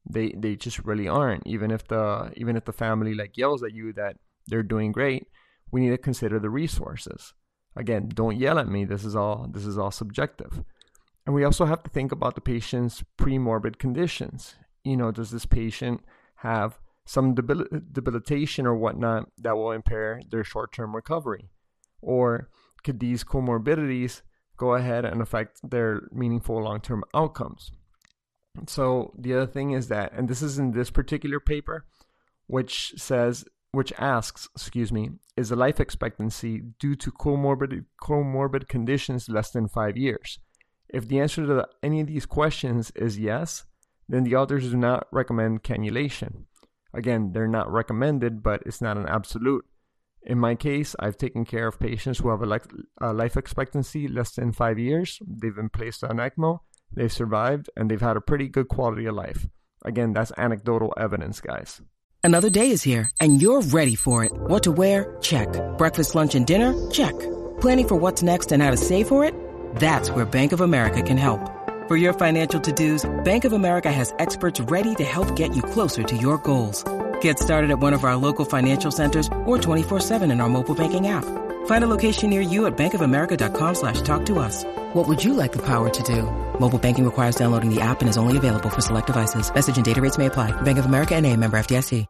They 0.10 0.34
they 0.36 0.56
just 0.56 0.80
really 0.80 1.08
aren't. 1.08 1.46
Even 1.46 1.70
if 1.70 1.88
the 1.88 2.32
even 2.36 2.58
if 2.58 2.66
the 2.66 2.74
family 2.74 3.14
like 3.14 3.38
yells 3.38 3.62
at 3.62 3.76
you 3.76 3.94
that 3.94 4.16
they're 4.48 4.64
doing 4.64 4.92
great, 4.92 5.28
we 5.72 5.82
need 5.82 5.92
to 5.92 6.00
consider 6.00 6.40
the 6.40 6.50
resources. 6.50 7.36
Again, 7.76 8.10
don't 8.12 8.40
yell 8.40 8.58
at 8.58 8.68
me. 8.68 8.84
This 8.84 9.06
is 9.06 9.16
all 9.16 9.48
this 9.54 9.68
is 9.68 9.78
all 9.78 9.92
subjective. 9.92 10.64
And 11.28 11.36
we 11.36 11.44
also 11.44 11.66
have 11.66 11.84
to 11.84 11.92
think 11.92 12.12
about 12.12 12.34
the 12.34 12.42
patient's 12.42 13.04
pre-morbid 13.18 13.78
conditions. 13.78 14.56
You 14.84 14.98
know, 14.98 15.12
does 15.12 15.30
this 15.30 15.46
patient 15.46 16.02
have 16.38 16.80
some 17.12 17.36
debil- 17.36 17.68
debilitation 17.92 18.66
or 18.66 18.74
whatnot 18.74 19.28
that 19.38 19.58
will 19.58 19.72
impair 19.72 20.22
their 20.30 20.46
short 20.46 20.72
term 20.72 20.96
recovery? 20.96 21.50
Or 22.02 22.50
could 22.86 23.02
these 23.02 23.26
comorbidities 23.26 24.22
go 24.56 24.76
ahead 24.76 25.04
and 25.04 25.22
affect 25.22 25.60
their 25.70 26.08
meaningful 26.14 26.64
long 26.64 26.80
term 26.80 27.04
outcomes? 27.14 27.72
So 28.66 29.14
the 29.18 29.34
other 29.34 29.46
thing 29.46 29.72
is 29.72 29.90
that, 29.90 30.14
and 30.14 30.30
this 30.30 30.42
is 30.42 30.58
in 30.58 30.72
this 30.72 30.90
particular 30.90 31.42
paper, 31.42 31.86
which 32.48 32.94
says, 32.96 33.44
which 33.74 33.92
asks, 33.98 34.48
excuse 34.56 34.92
me, 34.92 35.10
is 35.36 35.50
the 35.50 35.58
life 35.58 35.82
expectancy 35.82 36.62
due 36.80 36.96
to 36.96 37.12
comorbid 37.12 37.86
comorbid 38.02 38.70
conditions 38.70 39.28
less 39.28 39.52
than 39.52 39.68
five 39.68 39.98
years? 39.98 40.40
If 40.88 41.10
the 41.10 41.20
answer 41.20 41.46
to 41.46 41.68
any 41.84 42.00
of 42.00 42.08
these 42.08 42.26
questions 42.26 42.92
is 42.96 43.20
yes, 43.20 43.66
then 44.08 44.24
the 44.24 44.36
authors 44.36 44.70
do 44.70 44.78
not 44.78 45.08
recommend 45.12 45.64
cannulation. 45.64 46.46
Again, 46.94 47.32
they're 47.34 47.48
not 47.48 47.72
recommended, 47.72 48.44
but 48.44 48.64
it's 48.66 48.82
not 48.82 48.98
an 48.98 49.08
absolute. 49.08 49.66
In 50.24 50.38
my 50.38 50.56
case, 50.56 50.96
I've 51.00 51.18
taken 51.18 51.46
care 51.46 51.68
of 51.68 51.80
patients 51.80 52.20
who 52.20 52.30
have 52.30 52.42
a, 52.42 53.14
life 53.14 53.38
expectancy 53.38 54.08
less 54.08 54.32
than 54.32 54.52
five 54.52 54.78
years. 54.78 55.20
They've 55.26 55.56
been 55.56 55.70
placed 55.70 56.04
on 56.04 56.18
ECMO, 56.18 56.60
they've 56.94 57.12
survived, 57.12 57.70
and 57.76 57.90
they've 57.90 58.02
had 58.02 58.18
a 58.18 58.22
pretty 58.22 58.48
good 58.48 58.68
quality 58.68 59.06
of 59.06 59.16
life. 59.16 59.48
Again, 59.84 60.14
that's 60.14 60.32
anecdotal 60.38 60.94
evidence, 60.96 61.42
guys. 61.42 61.82
Another 62.24 62.52
day 62.52 62.70
is 62.70 62.84
here, 62.84 63.10
and 63.20 63.42
you're 63.42 63.62
ready 63.62 63.96
for 63.96 64.24
it. 64.24 64.32
What 64.34 64.64
to 64.64 64.72
wear? 64.72 65.18
Check. 65.22 65.50
Breakfast, 65.80 66.14
lunch, 66.14 66.36
and 66.36 66.46
dinner? 66.46 66.92
Check. 66.92 67.18
Planning 67.62 67.88
for 67.88 67.96
what's 67.96 68.22
next 68.22 68.52
and 68.52 68.62
how 68.62 68.70
to 68.70 68.78
save 68.78 69.08
for 69.08 69.24
it? 69.24 69.34
That's 69.78 70.12
where 70.12 70.26
Bank 70.26 70.52
of 70.52 70.62
America 70.62 71.02
can 71.02 71.18
help. 71.18 71.61
For 71.92 71.98
your 71.98 72.14
financial 72.14 72.62
to-dos, 72.62 73.06
Bank 73.26 73.44
of 73.44 73.52
America 73.52 73.92
has 73.92 74.16
experts 74.18 74.62
ready 74.62 74.96
to 74.96 75.04
help 75.04 75.36
get 75.36 75.54
you 75.54 75.62
closer 75.62 76.04
to 76.04 76.16
your 76.16 76.38
goals. 76.38 76.86
Get 77.20 77.38
started 77.38 77.70
at 77.70 77.80
one 77.80 77.92
of 77.92 78.06
our 78.06 78.16
local 78.16 78.46
financial 78.46 78.92
centers 78.92 79.28
or 79.46 79.58
24-7 79.58 80.32
in 80.32 80.40
our 80.40 80.48
mobile 80.48 80.74
banking 80.74 81.10
app. 81.10 81.26
Find 81.66 81.84
a 81.84 81.88
location 81.88 82.30
near 82.30 82.40
you 82.40 82.66
at 82.66 82.78
bankofamerica.com 82.78 83.76
slash 83.76 84.00
talk 84.04 84.26
to 84.28 84.40
us. 84.40 84.64
What 84.94 85.10
would 85.10 85.22
you 85.22 85.34
like 85.34 85.52
the 85.52 85.66
power 85.66 85.90
to 85.90 86.04
do? 86.04 86.24
Mobile 86.60 86.80
banking 86.80 87.04
requires 87.04 87.36
downloading 87.36 87.76
the 87.76 87.82
app 87.82 88.00
and 88.00 88.10
is 88.10 88.18
only 88.18 88.38
available 88.38 88.70
for 88.70 88.82
select 88.82 89.08
devices. 89.08 89.54
Message 89.54 89.76
and 89.76 89.84
data 89.84 90.02
rates 90.02 90.18
may 90.18 90.28
apply. 90.28 90.50
Bank 90.62 90.78
of 90.78 90.86
America 90.86 91.16
and 91.16 91.26
a 91.26 91.36
member 91.36 91.60
FDIC. 91.60 92.06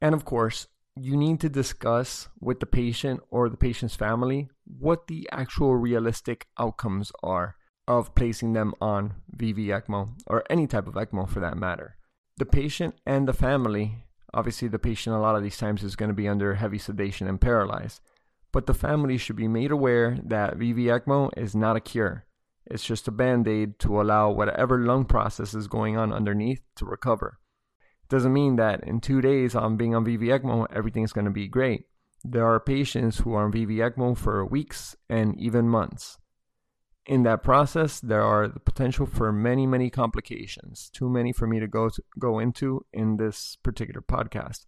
And 0.00 0.14
of 0.14 0.24
course, 0.24 0.68
you 0.96 1.18
need 1.18 1.40
to 1.40 1.50
discuss 1.50 2.30
with 2.40 2.60
the 2.60 2.66
patient 2.66 3.20
or 3.28 3.50
the 3.50 3.58
patient's 3.58 3.94
family 3.94 4.48
what 4.64 5.06
the 5.06 5.28
actual 5.30 5.76
realistic 5.76 6.46
outcomes 6.58 7.12
are 7.22 7.56
of 7.88 8.14
placing 8.14 8.52
them 8.52 8.74
on 8.80 9.14
VV 9.36 9.68
ECMO 9.68 10.10
or 10.26 10.44
any 10.50 10.66
type 10.66 10.86
of 10.86 10.94
ECMO 10.94 11.28
for 11.28 11.40
that 11.40 11.56
matter. 11.56 11.96
The 12.36 12.46
patient 12.46 12.94
and 13.06 13.26
the 13.26 13.32
family, 13.32 14.04
obviously, 14.32 14.68
the 14.68 14.78
patient 14.78 15.16
a 15.16 15.18
lot 15.18 15.34
of 15.34 15.42
these 15.42 15.56
times 15.56 15.82
is 15.82 15.96
going 15.96 16.10
to 16.10 16.14
be 16.14 16.28
under 16.28 16.54
heavy 16.54 16.78
sedation 16.78 17.26
and 17.26 17.40
paralyzed, 17.40 18.00
but 18.52 18.66
the 18.66 18.74
family 18.74 19.16
should 19.16 19.36
be 19.36 19.48
made 19.48 19.72
aware 19.72 20.18
that 20.22 20.58
VV 20.58 20.84
ECMO 20.84 21.30
is 21.36 21.56
not 21.56 21.76
a 21.76 21.80
cure. 21.80 22.26
It's 22.66 22.84
just 22.84 23.08
a 23.08 23.10
band 23.10 23.48
aid 23.48 23.78
to 23.80 24.00
allow 24.00 24.30
whatever 24.30 24.78
lung 24.78 25.06
process 25.06 25.54
is 25.54 25.66
going 25.66 25.96
on 25.96 26.12
underneath 26.12 26.60
to 26.76 26.84
recover. 26.84 27.38
It 28.02 28.10
doesn't 28.10 28.34
mean 28.34 28.56
that 28.56 28.84
in 28.84 29.00
two 29.00 29.22
days 29.22 29.54
on 29.54 29.78
being 29.78 29.94
on 29.94 30.04
VV 30.04 30.24
ECMO, 30.24 30.66
everything's 30.70 31.14
going 31.14 31.24
to 31.24 31.30
be 31.30 31.48
great. 31.48 31.86
There 32.22 32.46
are 32.46 32.60
patients 32.60 33.18
who 33.18 33.32
are 33.32 33.44
on 33.44 33.52
VV 33.52 33.76
ECMO 33.76 34.16
for 34.16 34.44
weeks 34.44 34.94
and 35.08 35.38
even 35.40 35.68
months. 35.68 36.18
In 37.08 37.22
that 37.24 37.42
process, 37.42 38.00
there 38.00 38.22
are 38.22 38.46
the 38.46 38.60
potential 38.60 39.06
for 39.06 39.32
many, 39.32 39.66
many 39.66 39.88
complications. 39.90 40.90
Too 40.92 41.08
many 41.08 41.32
for 41.32 41.46
me 41.46 41.58
to 41.58 41.66
go 41.66 41.88
to, 41.88 42.02
go 42.18 42.38
into 42.38 42.84
in 42.92 43.16
this 43.16 43.56
particular 43.62 44.02
podcast. 44.02 44.66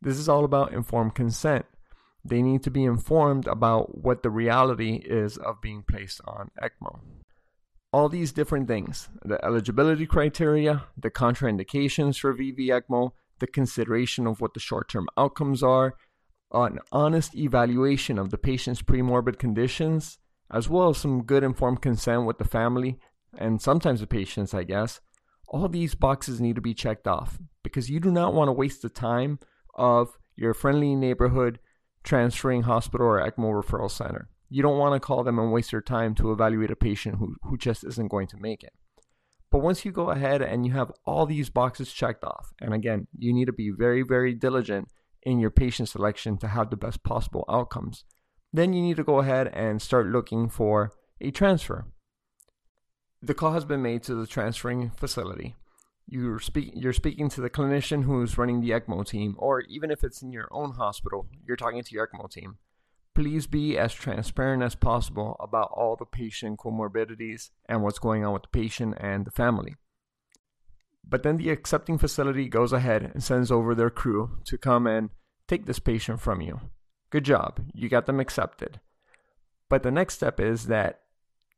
This 0.00 0.18
is 0.18 0.28
all 0.28 0.44
about 0.44 0.72
informed 0.72 1.16
consent. 1.16 1.66
They 2.24 2.42
need 2.42 2.62
to 2.62 2.70
be 2.70 2.84
informed 2.84 3.46
about 3.46 3.98
what 4.02 4.22
the 4.22 4.30
reality 4.30 5.02
is 5.04 5.36
of 5.36 5.60
being 5.60 5.82
placed 5.82 6.20
on 6.24 6.50
ECMO 6.62 7.00
all 7.92 8.08
these 8.08 8.32
different 8.32 8.68
things 8.68 9.08
the 9.24 9.42
eligibility 9.44 10.06
criteria, 10.06 10.84
the 10.96 11.10
contraindications 11.10 12.18
for 12.18 12.34
VV 12.34 12.68
ECMO, 12.68 13.12
the 13.40 13.46
consideration 13.46 14.26
of 14.26 14.40
what 14.40 14.54
the 14.54 14.60
short 14.60 14.88
term 14.88 15.08
outcomes 15.16 15.62
are, 15.62 15.94
an 16.52 16.78
honest 16.92 17.34
evaluation 17.34 18.18
of 18.18 18.30
the 18.30 18.38
patient's 18.38 18.82
premorbid 18.82 19.38
conditions, 19.38 20.18
as 20.50 20.68
well 20.68 20.90
as 20.90 20.98
some 20.98 21.24
good 21.24 21.42
informed 21.42 21.82
consent 21.82 22.24
with 22.24 22.38
the 22.38 22.44
family 22.44 22.98
and 23.36 23.60
sometimes 23.60 24.00
the 24.00 24.06
patients, 24.06 24.54
I 24.54 24.64
guess. 24.64 25.00
All 25.48 25.68
these 25.68 25.94
boxes 25.94 26.40
need 26.40 26.56
to 26.56 26.62
be 26.62 26.74
checked 26.74 27.06
off 27.06 27.38
because 27.62 27.90
you 27.90 28.00
do 28.00 28.10
not 28.10 28.34
want 28.34 28.48
to 28.48 28.52
waste 28.52 28.82
the 28.82 28.88
time 28.88 29.38
of 29.74 30.18
your 30.36 30.54
friendly 30.54 30.94
neighborhood 30.94 31.58
transferring 32.04 32.62
hospital 32.62 33.06
or 33.06 33.20
ECMO 33.20 33.62
referral 33.62 33.90
center. 33.90 34.28
You 34.50 34.62
don't 34.62 34.78
want 34.78 34.94
to 34.94 35.06
call 35.06 35.24
them 35.24 35.38
and 35.38 35.52
waste 35.52 35.72
their 35.72 35.82
time 35.82 36.14
to 36.16 36.32
evaluate 36.32 36.70
a 36.70 36.76
patient 36.76 37.16
who, 37.18 37.36
who 37.42 37.56
just 37.58 37.84
isn't 37.84 38.10
going 38.10 38.28
to 38.28 38.36
make 38.38 38.62
it. 38.62 38.72
But 39.50 39.60
once 39.60 39.84
you 39.84 39.92
go 39.92 40.10
ahead 40.10 40.42
and 40.42 40.66
you 40.66 40.72
have 40.72 40.92
all 41.06 41.26
these 41.26 41.50
boxes 41.50 41.92
checked 41.92 42.24
off, 42.24 42.52
and 42.60 42.74
again, 42.74 43.06
you 43.18 43.32
need 43.32 43.46
to 43.46 43.52
be 43.52 43.70
very, 43.70 44.02
very 44.02 44.34
diligent 44.34 44.88
in 45.22 45.38
your 45.38 45.50
patient 45.50 45.88
selection 45.88 46.36
to 46.38 46.48
have 46.48 46.70
the 46.70 46.76
best 46.76 47.02
possible 47.02 47.44
outcomes, 47.48 48.04
then 48.52 48.72
you 48.72 48.82
need 48.82 48.96
to 48.96 49.04
go 49.04 49.18
ahead 49.18 49.48
and 49.48 49.80
start 49.80 50.06
looking 50.06 50.48
for 50.48 50.92
a 51.20 51.30
transfer. 51.30 51.86
The 53.20 53.34
call 53.34 53.52
has 53.52 53.64
been 53.64 53.82
made 53.82 54.02
to 54.04 54.14
the 54.14 54.26
transferring 54.26 54.90
facility. 54.90 55.56
You're, 56.06 56.38
speak, 56.38 56.72
you're 56.74 56.92
speaking 56.92 57.28
to 57.30 57.40
the 57.40 57.50
clinician 57.50 58.04
who's 58.04 58.38
running 58.38 58.60
the 58.60 58.70
ECMO 58.70 59.06
team, 59.06 59.34
or 59.38 59.60
even 59.62 59.90
if 59.90 60.02
it's 60.04 60.22
in 60.22 60.32
your 60.32 60.48
own 60.50 60.72
hospital, 60.72 61.26
you're 61.46 61.56
talking 61.56 61.82
to 61.82 61.94
your 61.94 62.06
ECMO 62.06 62.30
team 62.30 62.58
please 63.18 63.48
be 63.48 63.76
as 63.76 63.92
transparent 63.92 64.62
as 64.62 64.76
possible 64.76 65.36
about 65.40 65.68
all 65.74 65.96
the 65.96 66.04
patient 66.04 66.56
comorbidities 66.56 67.50
and 67.68 67.82
what's 67.82 67.98
going 67.98 68.24
on 68.24 68.32
with 68.32 68.42
the 68.42 68.48
patient 68.48 68.94
and 69.00 69.26
the 69.26 69.30
family. 69.32 69.74
But 71.04 71.24
then 71.24 71.36
the 71.36 71.50
accepting 71.50 71.98
facility 71.98 72.48
goes 72.48 72.72
ahead 72.72 73.02
and 73.02 73.20
sends 73.20 73.50
over 73.50 73.74
their 73.74 73.90
crew 73.90 74.38
to 74.44 74.56
come 74.56 74.86
and 74.86 75.10
take 75.48 75.66
this 75.66 75.80
patient 75.80 76.20
from 76.20 76.40
you. 76.40 76.60
Good 77.10 77.24
job, 77.24 77.60
you 77.74 77.88
got 77.88 78.06
them 78.06 78.20
accepted. 78.20 78.80
But 79.68 79.82
the 79.82 79.90
next 79.90 80.14
step 80.14 80.40
is 80.40 80.66
that 80.66 81.00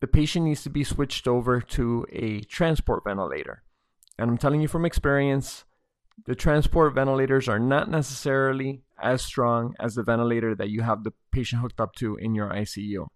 the 0.01 0.07
patient 0.07 0.47
needs 0.47 0.63
to 0.63 0.71
be 0.71 0.85
switched 0.85 1.29
over 1.29 1.61
to 1.61 2.07
a 2.11 2.41
transport 2.41 3.05
ventilator. 3.05 3.63
And 4.19 4.31
I'm 4.31 4.39
telling 4.39 4.61
you 4.61 4.69
from 4.69 4.85
experience, 4.85 5.65
the 6.27 6.35
transport 6.35 6.95
ventilators 6.95 7.49
are 7.49 7.59
not 7.59 7.91
necessarily 7.91 8.83
as 9.03 9.23
strong 9.23 9.75
as 9.81 9.95
the 9.95 10.03
ventilator 10.03 10.55
that 10.55 10.71
you 10.71 10.83
have 10.83 11.05
the 11.05 11.13
patient 11.33 11.63
hooked 11.63 11.81
up 11.81 11.95
to 11.97 12.17
in 12.17 12.35
your 12.35 12.51
ICU. 12.51 13.07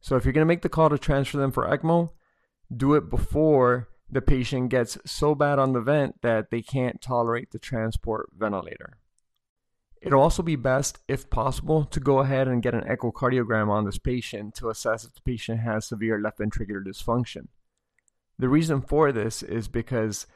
So 0.00 0.16
if 0.16 0.24
you're 0.24 0.32
going 0.32 0.42
to 0.42 0.48
make 0.48 0.62
the 0.62 0.68
call 0.68 0.90
to 0.90 0.98
transfer 0.98 1.38
them 1.38 1.52
for 1.52 1.66
ECMO, 1.66 2.10
do 2.74 2.94
it 2.94 3.08
before 3.08 3.88
the 4.10 4.20
patient 4.20 4.68
gets 4.70 4.98
so 5.06 5.34
bad 5.34 5.58
on 5.58 5.72
the 5.72 5.80
vent 5.80 6.20
that 6.22 6.50
they 6.50 6.60
can't 6.60 7.00
tolerate 7.00 7.50
the 7.50 7.58
transport 7.58 8.30
ventilator. 8.36 8.98
It'll 10.02 10.20
also 10.20 10.42
be 10.42 10.56
best, 10.56 10.98
if 11.06 11.30
possible, 11.30 11.84
to 11.84 12.00
go 12.00 12.18
ahead 12.18 12.48
and 12.48 12.62
get 12.62 12.74
an 12.74 12.82
echocardiogram 12.82 13.68
on 13.68 13.84
this 13.84 13.98
patient 13.98 14.56
to 14.56 14.68
assess 14.68 15.04
if 15.04 15.14
the 15.14 15.20
patient 15.20 15.60
has 15.60 15.86
severe 15.86 16.20
left 16.20 16.40
ventricular 16.40 16.84
dysfunction. 16.84 17.46
The 18.36 18.48
reason 18.48 18.80
for 18.82 19.12
this 19.12 19.44
is 19.44 19.68
because 19.68 20.26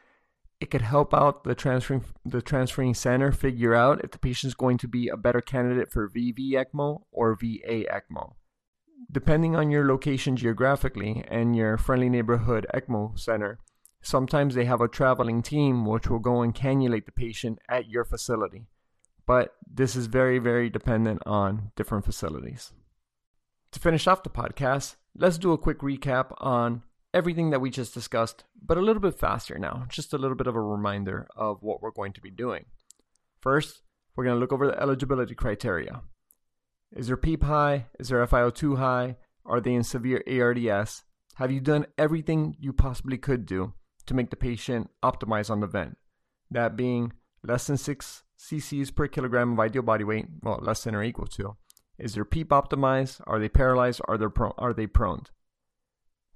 it 0.61 0.71
could 0.71 0.83
help 0.83 1.13
out 1.13 1.43
the 1.43 1.57
transferring 1.57 2.05
the 2.25 2.41
transferring 2.41 2.95
center 2.95 3.33
figure 3.33 3.75
out 3.75 4.03
if 4.05 4.13
the 4.13 4.19
patient 4.19 4.51
is 4.51 4.55
going 4.55 4.79
to 4.79 4.89
be 4.89 5.09
a 5.09 5.17
better 5.17 5.41
candidate 5.41 5.91
for 5.91 6.09
VV 6.09 6.53
ECMO 6.53 7.03
or 7.11 7.35
VA 7.35 7.85
ECMO. 7.91 8.35
Depending 9.11 9.57
on 9.57 9.71
your 9.71 9.87
location 9.87 10.37
geographically 10.37 11.25
and 11.29 11.57
your 11.57 11.77
friendly 11.77 12.09
neighborhood 12.09 12.67
ECMO 12.73 13.19
center, 13.19 13.59
sometimes 14.01 14.55
they 14.55 14.65
have 14.65 14.81
a 14.81 14.89
traveling 14.89 15.43
team 15.43 15.85
which 15.85 16.09
will 16.09 16.21
go 16.21 16.41
and 16.41 16.55
cannulate 16.55 17.05
the 17.05 17.13
patient 17.13 17.59
at 17.69 17.89
your 17.89 18.05
facility. 18.05 18.67
But 19.27 19.55
this 19.69 19.97
is 19.97 20.07
very, 20.07 20.39
very 20.39 20.71
dependent 20.71 21.23
on 21.27 21.73
different 21.75 22.05
facilities. 22.05 22.73
To 23.73 23.81
finish 23.81 24.07
off 24.07 24.23
the 24.23 24.31
podcast, 24.31 24.97
let's 25.17 25.39
do 25.39 25.53
a 25.53 25.59
quick 25.59 25.81
recap 25.81 26.33
on 26.39 26.83
everything 27.13 27.51
that 27.51 27.61
we 27.61 27.71
just 27.71 27.95
discussed, 27.95 28.45
but 28.63 28.79
a 28.79 28.83
little 28.83 29.01
bit 29.03 29.19
faster 29.19 29.59
now, 29.59 29.87
just 29.89 30.13
a 30.13 30.19
little 30.19 30.37
bit 30.37 30.47
of 30.47 30.55
a 30.55 30.61
reminder 30.61 31.27
of 31.35 31.63
what 31.63 31.83
we're 31.83 31.91
going 31.91 32.13
to 32.13 32.21
be 32.21 32.31
doing. 32.31 32.67
First, 33.41 33.83
we're 34.15 34.25
going 34.25 34.37
to 34.37 34.41
look 34.41 34.53
over 34.53 34.67
the 34.67 34.81
eligibility 34.81 35.35
criteria. 35.35 36.03
Is 36.95 37.09
their 37.09 37.17
PEEP 37.17 37.43
high? 37.43 37.87
Is 37.99 38.09
their 38.09 38.27
FiO2 38.27 38.79
high? 38.79 39.17
Are 39.45 39.61
they 39.61 39.75
in 39.75 39.83
severe 39.83 40.23
ARDS? 40.27 41.05
Have 41.35 41.51
you 41.51 41.61
done 41.61 41.87
everything 41.99 42.57
you 42.59 42.73
possibly 42.73 43.19
could 43.19 43.45
do 43.45 43.75
to 44.07 44.15
make 44.15 44.31
the 44.31 44.37
patient 44.37 44.91
optimize 45.03 45.51
on 45.51 45.61
the 45.61 45.67
vent? 45.67 45.99
That 46.51 46.77
being 46.77 47.13
less 47.47 47.67
than 47.67 47.77
6 47.77 48.23
cc's 48.39 48.91
per 48.91 49.09
kilogram 49.09 49.53
of 49.53 49.61
ideal 49.61 49.83
body 49.83 50.05
weight, 50.05 50.27
well, 50.43 50.59
less 50.63 50.85
than 50.85 50.95
or 50.95 51.03
equal 51.03 51.27
to. 51.27 51.57
Is 51.99 52.15
their 52.15 52.25
PEEP 52.25 52.51
optimized? 52.51 53.21
Are 53.27 53.39
they 53.39 53.49
paralyzed? 53.49 54.01
Are 54.07 54.19
they, 54.19 54.29
pro- 54.29 54.55
are 54.59 54.75
they 54.75 54.87
prone? 54.87 55.25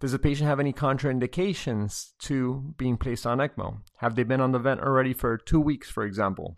Does 0.01 0.13
the 0.13 0.19
patient 0.19 0.49
have 0.49 0.61
any 0.61 0.73
contraindications 0.73 2.13
to 2.21 2.75
being 2.79 2.97
placed 2.97 3.27
on 3.27 3.39
ECMO? 3.39 3.83
Have 3.99 4.15
they 4.15 4.23
been 4.23 4.41
on 4.41 4.53
the 4.53 4.59
vent 4.59 4.81
already 4.81 5.13
for 5.13 5.37
two 5.37 5.61
weeks, 5.61 5.91
for 5.91 6.05
example? 6.05 6.57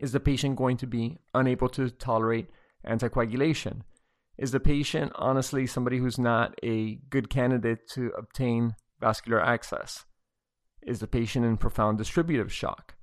Is 0.00 0.12
the 0.12 0.20
patient 0.20 0.56
going 0.56 0.76
to 0.78 0.86
be 0.86 1.18
unable 1.32 1.70
to 1.70 1.88
tolerate 1.88 2.50
anticoagulation? 2.86 3.82
Is 4.36 4.50
the 4.50 4.60
patient 4.60 5.12
honestly 5.14 5.66
somebody 5.66 5.98
who's 5.98 6.18
not 6.18 6.54
a 6.62 6.96
good 7.08 7.30
candidate 7.30 7.88
to 7.90 8.12
obtain 8.18 8.74
vascular 9.00 9.40
access? 9.40 10.04
Is 10.82 11.00
the 11.00 11.06
patient 11.06 11.46
in 11.46 11.56
profound 11.56 11.96
distributive 11.96 12.52
shock? 12.52 12.96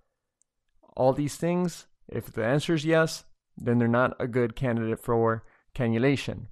All 0.95 1.13
these 1.13 1.35
things, 1.35 1.87
if 2.07 2.31
the 2.31 2.45
answer 2.45 2.73
is 2.73 2.85
yes, 2.85 3.25
then 3.57 3.77
they're 3.77 3.87
not 3.87 4.15
a 4.19 4.27
good 4.27 4.55
candidate 4.55 4.99
for 4.99 5.43
cannulation. 5.73 6.47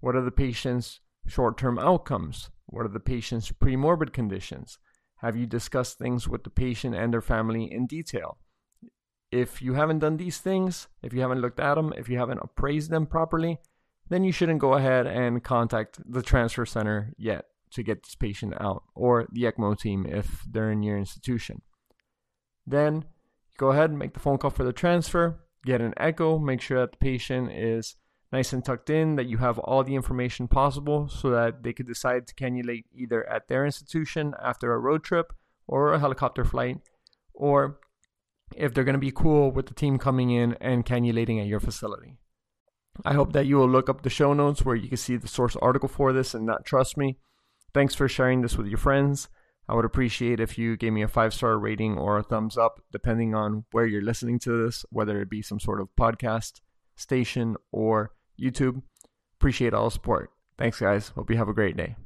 What 0.00 0.16
are 0.16 0.22
the 0.22 0.30
patient's 0.30 1.00
Short 1.26 1.56
term 1.56 1.78
outcomes. 1.78 2.50
What 2.66 2.84
are 2.84 2.90
the 2.90 3.00
patient's 3.00 3.50
premorbid 3.50 4.12
conditions? 4.12 4.78
Have 5.16 5.36
you 5.36 5.46
discussed 5.46 5.98
things 5.98 6.28
with 6.28 6.44
the 6.44 6.50
patient 6.50 6.94
and 6.94 7.12
their 7.12 7.22
family 7.22 7.70
in 7.72 7.86
detail? 7.86 8.38
If 9.30 9.62
you 9.62 9.74
haven't 9.74 10.00
done 10.00 10.18
these 10.18 10.38
things, 10.38 10.88
if 11.02 11.12
you 11.12 11.22
haven't 11.22 11.40
looked 11.40 11.60
at 11.60 11.74
them, 11.74 11.94
if 11.96 12.08
you 12.08 12.18
haven't 12.18 12.40
appraised 12.42 12.90
them 12.90 13.06
properly, 13.06 13.58
then 14.08 14.22
you 14.22 14.32
shouldn't 14.32 14.60
go 14.60 14.74
ahead 14.74 15.06
and 15.06 15.42
contact 15.42 15.98
the 16.06 16.22
transfer 16.22 16.66
center 16.66 17.12
yet 17.16 17.46
to 17.70 17.82
get 17.82 18.02
this 18.02 18.14
patient 18.14 18.54
out 18.60 18.84
or 18.94 19.26
the 19.32 19.44
ECMO 19.44 19.78
team 19.78 20.06
if 20.06 20.44
they're 20.48 20.70
in 20.70 20.82
your 20.82 20.98
institution. 20.98 21.62
Then 22.66 23.06
go 23.58 23.70
ahead 23.70 23.90
and 23.90 23.98
make 23.98 24.14
the 24.14 24.20
phone 24.20 24.38
call 24.38 24.50
for 24.50 24.64
the 24.64 24.72
transfer, 24.72 25.40
get 25.64 25.80
an 25.80 25.94
echo, 25.96 26.38
make 26.38 26.60
sure 26.60 26.80
that 26.80 26.92
the 26.92 26.98
patient 26.98 27.52
is 27.52 27.96
nice 28.32 28.52
and 28.52 28.64
tucked 28.64 28.90
in, 28.90 29.16
that 29.16 29.26
you 29.26 29.38
have 29.38 29.58
all 29.60 29.84
the 29.84 29.94
information 29.94 30.48
possible 30.48 31.08
so 31.08 31.30
that 31.30 31.62
they 31.62 31.72
could 31.72 31.86
decide 31.86 32.26
to 32.26 32.34
cannulate 32.34 32.84
either 32.92 33.28
at 33.28 33.48
their 33.48 33.64
institution 33.64 34.34
after 34.42 34.72
a 34.72 34.78
road 34.78 35.04
trip 35.04 35.32
or 35.66 35.92
a 35.92 35.98
helicopter 35.98 36.44
flight, 36.44 36.78
or 37.32 37.78
if 38.56 38.74
they're 38.74 38.84
going 38.84 38.94
to 38.94 38.98
be 38.98 39.12
cool 39.12 39.50
with 39.50 39.66
the 39.66 39.74
team 39.74 39.98
coming 39.98 40.30
in 40.30 40.54
and 40.60 40.84
cannulating 40.84 41.40
at 41.40 41.46
your 41.46 41.60
facility. 41.60 42.16
I 43.04 43.14
hope 43.14 43.32
that 43.32 43.46
you 43.46 43.56
will 43.56 43.68
look 43.68 43.88
up 43.88 44.02
the 44.02 44.10
show 44.10 44.34
notes 44.34 44.64
where 44.64 44.76
you 44.76 44.88
can 44.88 44.96
see 44.96 45.16
the 45.16 45.28
source 45.28 45.56
article 45.56 45.88
for 45.88 46.12
this 46.12 46.34
and 46.34 46.46
not 46.46 46.64
trust 46.64 46.96
me. 46.96 47.18
Thanks 47.72 47.94
for 47.94 48.08
sharing 48.08 48.42
this 48.42 48.56
with 48.56 48.68
your 48.68 48.78
friends. 48.78 49.28
I 49.68 49.74
would 49.74 49.84
appreciate 49.84 50.40
if 50.40 50.58
you 50.58 50.76
gave 50.76 50.92
me 50.92 51.02
a 51.02 51.08
five 51.08 51.32
star 51.32 51.58
rating 51.58 51.96
or 51.96 52.18
a 52.18 52.22
thumbs 52.22 52.58
up, 52.58 52.82
depending 52.92 53.34
on 53.34 53.64
where 53.72 53.86
you're 53.86 54.02
listening 54.02 54.38
to 54.40 54.64
this, 54.64 54.84
whether 54.90 55.20
it 55.20 55.30
be 55.30 55.42
some 55.42 55.60
sort 55.60 55.80
of 55.80 55.88
podcast 55.98 56.60
station 56.96 57.56
or 57.72 58.12
YouTube. 58.40 58.82
Appreciate 59.38 59.74
all 59.74 59.90
support. 59.90 60.30
Thanks, 60.58 60.80
guys. 60.80 61.08
Hope 61.08 61.30
you 61.30 61.36
have 61.36 61.48
a 61.48 61.54
great 61.54 61.76
day. 61.76 61.96